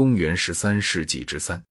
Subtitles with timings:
[0.00, 1.62] 公元十三世纪之三，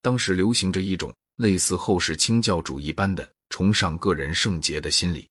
[0.00, 5.28] 当时流行着一种类似后世清教主义般的崇尚个人圣洁的心理。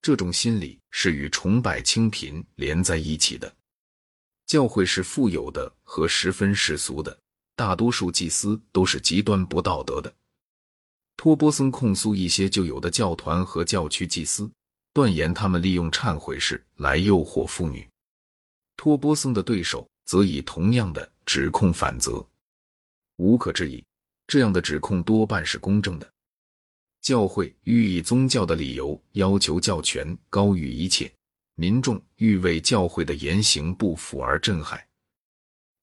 [0.00, 3.52] 这种心理是与崇拜清贫连在一起的。
[4.46, 7.18] 教会是富有的和十分世俗的，
[7.56, 10.14] 大多数祭司都是极端不道德的。
[11.16, 14.48] 托波森控诉一些旧有的教团和教区祭司，
[14.92, 17.88] 断言他们利用忏悔式来诱惑妇女。
[18.76, 22.24] 托波森的对手则以同样的指控反责。
[23.16, 23.84] 无可置疑，
[24.26, 26.12] 这样的指控多半是公正的。
[27.00, 31.12] 教会欲以宗教的理由要求教权高于一切，
[31.56, 34.80] 民众欲为教会的言行不符而震撼，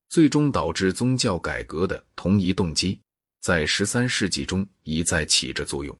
[0.07, 2.99] 最终导致宗教改革的同一动机，
[3.41, 5.97] 在十三世纪中一再起着作用。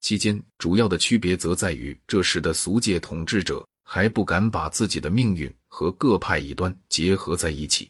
[0.00, 7.88] 期间主要的区别则在于，这时的俗界统治者还不敢把自己的命运和各派异端结合在一起，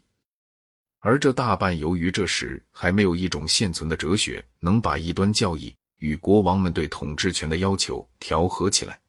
[0.98, 5.74] 而这大半由于这时还没有一种现存的哲学能把异端教义。
[5.98, 9.00] 与国王们对统治权的要求调和起来，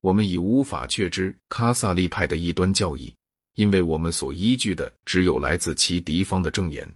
[0.00, 3.14] 我们已无法确知卡萨利派的异端教义，
[3.54, 6.92] 因为我们所依据的只有来自其敌方的证言。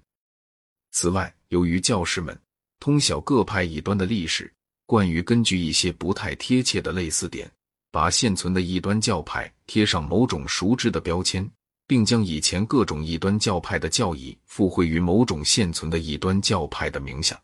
[0.90, 2.36] 此外，由于教师们
[2.80, 4.52] 通晓各派异端的历史，
[4.84, 7.48] 惯于根据一些不太贴切的类似点，
[7.96, 11.50] 把现存的异端教派贴上某种熟知的标签，
[11.86, 17.40] 并将以前各种异端教派的教义附会于某种现存的异端教派的名下。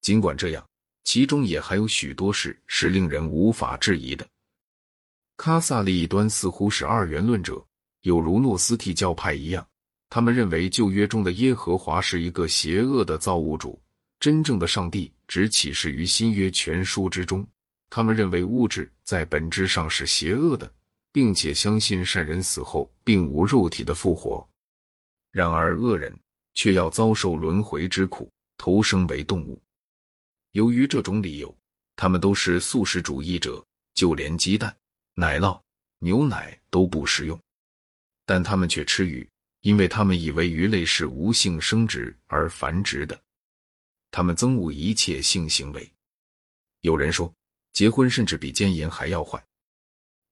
[0.00, 0.66] 尽管这样，
[1.04, 4.26] 其中也还有许多事是令人无法质疑的。
[5.36, 7.62] 卡萨利异端似乎是二元论者，
[8.04, 9.62] 有如诺斯替教派一样，
[10.08, 13.78] 他们认为旧约中的耶和华是一个邪恶的造物主，
[14.18, 17.46] 真正的上帝只启示于新约全书之中。
[17.94, 20.72] 他们认为物质在本质上是邪恶的，
[21.12, 24.48] 并且相信善人死后并无肉体的复活。
[25.30, 26.18] 然而恶人
[26.54, 29.60] 却要遭受轮回之苦，投生为动物。
[30.52, 31.54] 由于这种理由，
[31.94, 34.74] 他们都是素食主义者，就连鸡蛋、
[35.12, 35.60] 奶酪、
[35.98, 37.38] 牛奶都不食用。
[38.24, 39.28] 但他们却吃鱼，
[39.60, 43.20] 因为他们以为鱼类是无性生殖而繁殖的。
[44.10, 45.92] 他们憎恶一切性行为。
[46.80, 47.30] 有人说，
[47.72, 49.42] 结婚甚至比奸淫还要坏，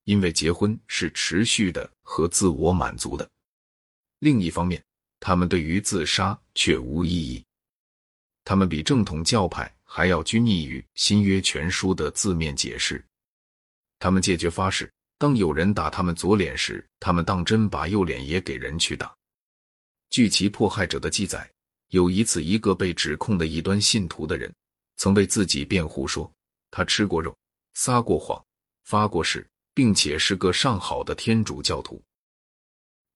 [0.05, 3.29] 因为结婚是持续的和自我满足的。
[4.19, 4.83] 另一方面，
[5.19, 7.45] 他们对于自杀却无异议。
[8.45, 9.73] 他们比正统教派。
[9.93, 13.05] 还要拘泥于新约全书的字面解释。
[13.99, 19.13] 他们戒绝发誓，当有人打他们左脸时，他们当真把右脸也给人去打。
[20.09, 21.51] 据其迫害者的记载，
[21.89, 24.55] 有一次，一个被指控的异端信徒的人
[24.97, 26.33] 曾为自己辩护说，
[26.71, 27.37] 他吃过肉，
[27.75, 28.45] 撒过谎，
[28.85, 32.03] 发过誓，并且是个上好的天主教徒。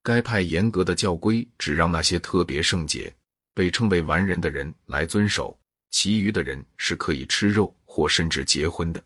[0.03, 3.15] 该派严格的教规只让那些特别圣洁、
[3.55, 5.59] 被称为完人的人来遵守。
[5.91, 9.01] 其余的人是可以吃肉或甚至结婚的。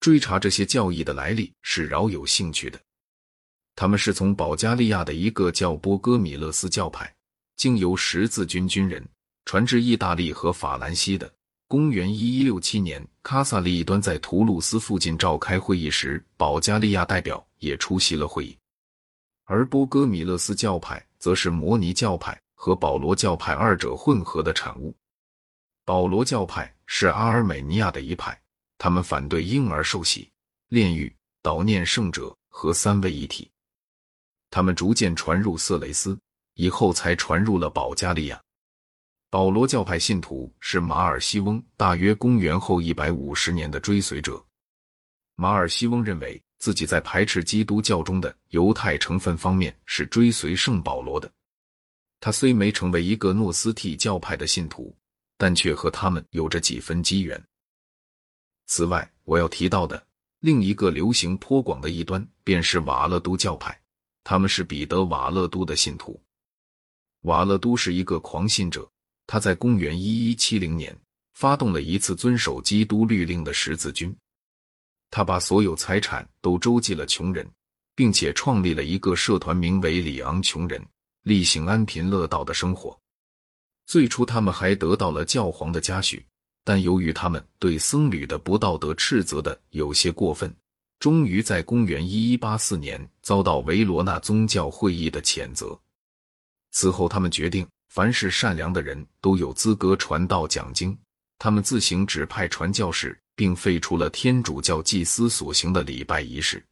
[0.00, 2.78] 追查这些教义的来历是饶有兴趣的。
[3.74, 7.10] 他们是从保加利亚的一个叫波哥米勒斯教派，
[7.56, 9.02] 经由十字军军人
[9.46, 11.32] 传至意大利和法兰西的。
[11.68, 18.56] 公元一一六七年，卡萨利端在图鲁斯附近召开会议时，保加利亚代表也出席了会议。
[19.46, 24.94] 而波哥米勒斯教派则是摩尼教派和保罗教派二者混合的产物。
[25.84, 28.40] 保罗教派是阿尔美尼亚的一派，
[28.78, 30.30] 他们反对婴儿受洗、
[30.68, 31.12] 炼狱、
[31.42, 33.50] 悼念圣者和三位一体。
[34.50, 36.16] 他们逐渐传入色雷斯，
[36.54, 38.40] 以后才传入了保加利亚。
[39.30, 44.44] 保罗教派信徒是马尔西翁大约公元后一百五十年的追随者。
[45.34, 51.30] 马尔西翁认为自己在排斥基督教中的犹太成分方面是追随圣保罗的。
[52.20, 54.96] 他虽没成为一个诺斯替教派的信徒。
[55.38, 57.38] 但却和他们有着几分机缘。
[58.68, 60.02] 此外，我要提到的
[60.40, 63.78] 另一个流行颇广的异端，便是瓦勒都教派。
[64.24, 66.18] 他们是彼得·瓦勒都的信徒。
[67.24, 68.90] 瓦勒都是一个狂信者，
[69.26, 70.96] 他在公元一一七零年
[71.34, 74.14] 发动了一次遵守基督律令的十字军。
[75.10, 77.48] 他把所有财产都周济了穷人，
[77.94, 80.84] 并且创立了一个社团，名为“里昂穷人”，
[81.22, 82.98] 力行安贫乐道的生活。
[83.86, 86.24] 最初，他们还得到了教皇的嘉许，
[86.64, 90.52] 但由于他们对僧侣的不道德斥责的有些过分，
[90.98, 95.78] 终于在公元一一八四年遭到维罗纳宗教会议的谴责。
[96.72, 100.96] 此后，他们决定，凡是善良的人都有资格传道讲经。
[101.38, 106.64] 他们自行指派传教士，并废除了天主教祭司所行的礼拜仪式。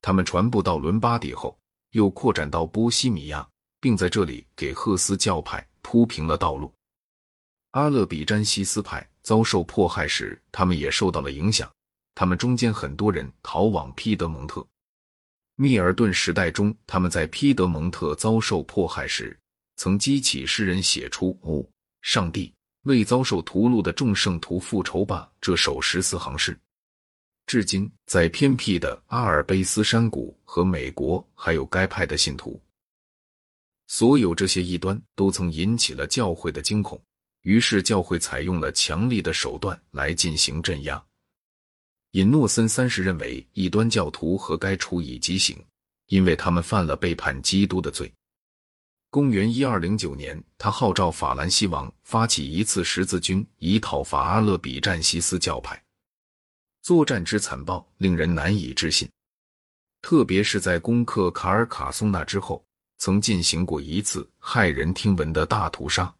[0.00, 1.58] 他们传布到伦巴底后，
[1.92, 3.48] 又扩展到波西米亚，
[3.80, 6.72] 并在这里给赫斯教派铺平了道路。
[7.70, 11.70] 阿勒比詹西斯派遭受迫害时，他们也受到了影响。
[12.14, 14.62] 他们中间很多人逃往皮德蒙特。
[15.56, 19.34] 密尔顿时代中，他们在皮德蒙特遭受迫害时，
[19.82, 21.60] 曾激起诗人写出“哦，
[22.02, 26.56] 上帝为遭受屠戮的众圣徒复仇吧”这首十四行诗。
[27.46, 32.62] 至今，在偏僻的阿尔卑斯山谷和美国，还有该派的信徒。
[33.88, 37.02] 所有这些异端都曾引起了教会的惊恐。
[37.40, 41.04] 于是，教会采用了强力的手段来进行镇压。
[42.12, 45.60] 尹诺森三世认为，异端教徒和该处以极刑，
[46.06, 48.08] 因为他们犯了背叛基督的罪。
[49.12, 55.78] 公元一二零九年，他号召法兰西王发起一次十字军，以讨伐阿勒比占西斯教派。
[56.80, 59.06] 作战之残暴，令人难以置信。
[60.00, 62.64] 特别是在攻克卡尔卡松那之后，
[62.96, 66.10] 曾进行过一次骇人听闻的大屠杀。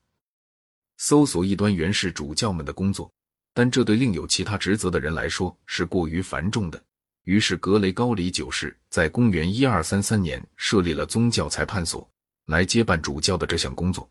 [0.98, 3.10] 搜索异端原是主教们的工作，
[3.54, 6.78] 但这对另有其他职责的人来说是过于繁重的。
[7.24, 12.06] 于是格雷高里九世在公元一二三三年设立了宗教裁判所，
[12.52, 14.08] 来接办主教的这项工作。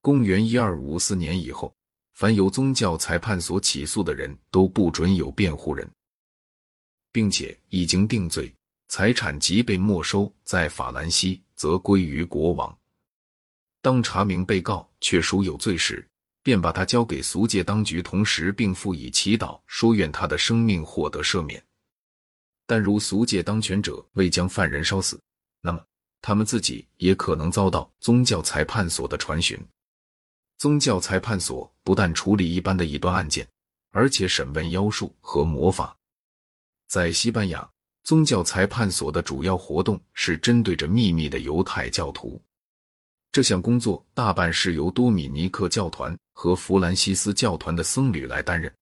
[0.00, 1.74] 公元一二五四年以后，
[2.14, 5.90] 凡由宗教裁判所起诉的人都不准有辩护人，
[7.10, 8.54] 并且已经定罪，
[8.86, 12.78] 财产即被没收，在法兰西则归于国王。
[13.82, 16.06] 当查明被告确属有罪时，
[16.44, 21.62] 便把他交给俗界当局，同时并附以祈祷，说愿他的生命获得赦免。
[22.66, 25.20] 但如俗界当权者未将犯人烧死，
[26.20, 29.58] 他们自己也可能遭到宗教裁判所的传讯。
[30.58, 33.46] 宗教裁判所不但处理一般的异端案件，
[33.90, 35.96] 而且审问妖术和魔法。
[36.88, 37.68] 在西班牙，
[38.02, 42.42] 宗教裁判所的主要活动是针对着秘密的犹太教徒。
[43.30, 48.72] 这项工作大半是由多米尼克教团和弗兰西斯教团的僧侣来担任。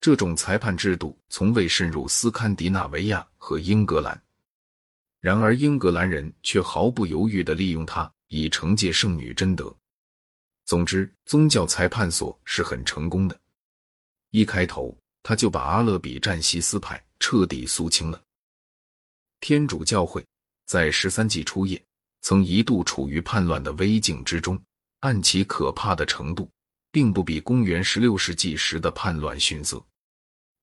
[0.00, 4.22] 这种裁判制度从未渗入斯堪的纳维亚和英格兰，
[5.26, 9.76] 然而英格兰人却毫不犹豫地利用它以惩戒圣女贞德。
[10.64, 13.36] 总之，宗教裁判所是很成功的。
[14.30, 18.22] 一开头，他就把阿勒比占西斯派彻底肃清了。
[19.40, 20.24] 天主教会
[20.64, 21.82] 在十三纪初叶。
[22.20, 24.56] 曾一度处于叛乱的危境之中，
[25.00, 26.48] 按其可怕的程度，
[26.92, 29.84] 并不比公元十六世纪时的叛乱逊色。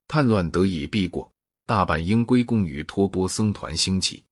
[0.08, 1.30] 叛乱得以避过，
[1.66, 4.24] 大半应归功于托波僧团兴起。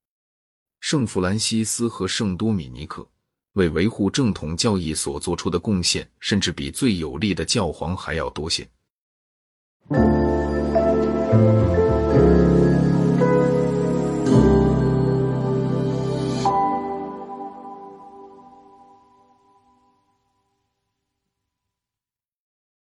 [0.81, 3.07] 圣弗兰西斯和圣多米尼克
[3.54, 8.68] 为维护正统教义所做出的贡献，甚至比最有力的教皇还要多些。